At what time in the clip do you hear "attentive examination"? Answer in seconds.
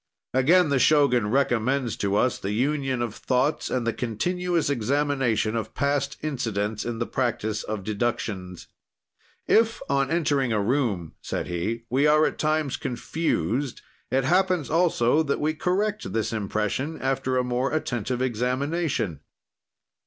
17.71-19.19